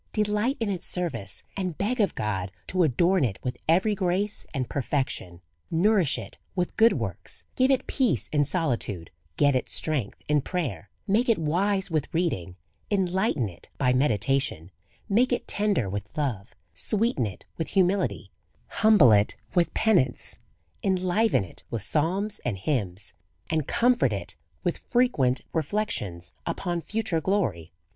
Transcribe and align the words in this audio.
Delight 0.13 0.57
in 0.59 0.71
its 0.71 0.87
service, 0.87 1.43
and 1.55 1.77
beg 1.77 1.99
of 2.01 2.15
God 2.15 2.51
to 2.65 2.81
adorn 2.81 3.23
it 3.23 3.37
with 3.43 3.55
every 3.69 3.93
grace 3.93 4.47
and 4.51 4.67
perfection. 4.67 5.41
Nourish 5.69 6.17
it 6.17 6.39
with 6.55 6.75
good 6.75 6.93
works, 6.93 7.43
give 7.55 7.69
it 7.69 7.85
peace 7.85 8.27
in 8.29 8.43
solitude, 8.43 9.11
get 9.37 9.55
it 9.55 9.69
strength 9.69 10.23
in 10.27 10.41
prayer, 10.41 10.89
make 11.05 11.29
it 11.29 11.37
wise 11.37 11.91
with 11.91 12.11
reading, 12.15 12.55
enlighten 12.89 13.47
it 13.47 13.69
by 13.77 13.93
meditation, 13.93 14.71
make 15.07 15.31
it 15.31 15.47
tender 15.47 15.87
with 15.87 16.09
love, 16.17 16.55
sweeten 16.73 17.27
it 17.27 17.45
with 17.57 17.67
humility, 17.67 18.31
humble 18.69 19.11
it 19.11 19.35
with 19.53 19.71
patience, 19.75 20.39
en 20.81 20.95
liven 20.95 21.43
it 21.43 21.63
with 21.69 21.83
psalms 21.83 22.39
and 22.43 22.57
hymns, 22.57 23.13
and 23.51 23.67
comfort 23.67 24.13
it 24.13 24.35
with 24.63 24.79
frequent 24.79 25.41
reflections 25.53 26.33
upon 26.47 26.81
future 26.81 27.21
glory. 27.21 27.71